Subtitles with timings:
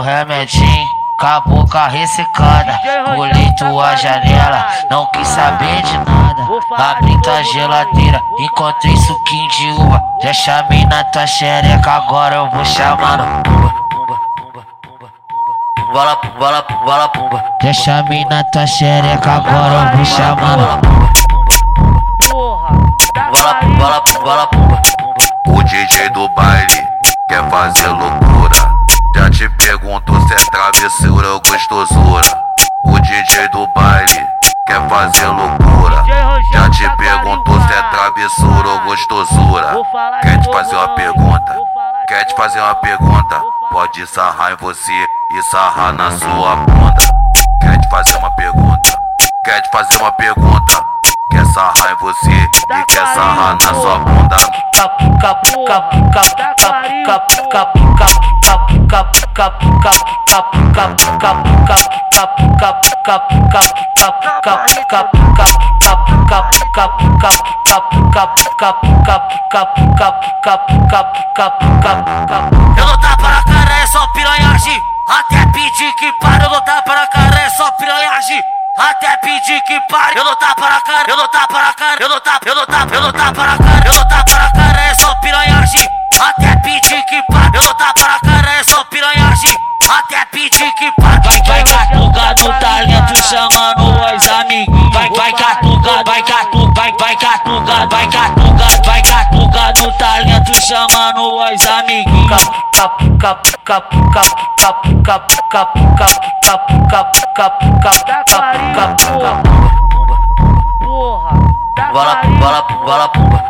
[0.00, 0.86] remedinho,
[1.18, 2.78] com a boca ressecada.
[3.14, 6.42] Pulei tua janela, não quis saber de nada.
[6.76, 10.02] Abri tua geladeira, encontrei suquinho de uva.
[10.22, 13.24] Já chamei na tua xereca, agora eu vou chamando.
[15.92, 17.44] Bola, bola, bola, pumba.
[17.62, 20.80] Já chamei na tua xereca, agora eu vou chamando.
[22.30, 24.82] Bola, bola, bola, pumba.
[25.48, 26.86] O DJ do baile
[27.28, 28.69] quer fazer loucura.
[29.14, 32.26] Já te pergunto se é travessura ou gostosura.
[32.84, 34.26] O DJ do baile
[34.66, 36.04] quer fazer loucura.
[36.52, 39.76] Já te pergunto se é travessura ou gostosura.
[40.22, 41.56] Quer te fazer uma pergunta?
[42.08, 43.42] Quer te fazer uma pergunta?
[43.70, 44.92] Pode sarrar em você
[45.32, 47.02] e sarrar na sua bunda.
[47.60, 48.98] Quer te fazer uma pergunta?
[49.44, 50.84] Quer te fazer uma pergunta?
[51.30, 54.36] Quer sarrar em você e quer sarrar na sua bunda.
[72.76, 74.82] Eu não tapa na cara, é só piranhagem.
[75.08, 78.42] Até pedir que pare, eu não tapa na cara, é só piranhagem.
[78.76, 82.08] Até pedir que pare, eu não tapa na cara, eu não tapa na cara, eu
[82.08, 84.80] não tapa, eu não tapa, eu não tapa na cara, eu não tapa na cara,
[84.80, 85.88] é só piranhagem.
[86.20, 88.29] Até pedir que pare, eu não tapa na cara, é.
[90.40, 90.90] Pedir que.
[90.98, 94.94] Vai, vai catuca no talento, chamando os amigos.
[94.94, 101.34] Vai, vai catuca, vai catuca, vai, vai catuca, vai catuca, vai catuca no talento, chamando
[101.44, 102.50] os amigos.
[111.92, 112.40] Bola, bola, bola, pumba.
[112.40, 112.70] Bola, bola, bola, pumba.
[112.78, 112.86] Já chamei na tua xereca, agora vou chamar.
[112.86, 113.49] Bola, pumba.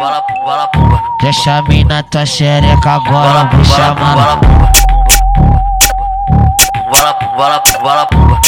[0.00, 0.24] Bola,
[7.36, 8.40] bola, bola, pumba.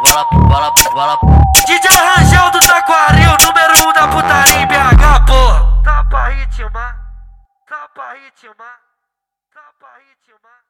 [0.00, 1.42] Bola, bola, bola, pumba.
[1.66, 5.82] DJ Rangel do Taquaril, número 1 um da putaria em BH, porra.
[5.82, 6.94] Tá pra ritmar,
[7.68, 8.78] tá pra ritmar,
[9.52, 10.60] tá pra ritmar.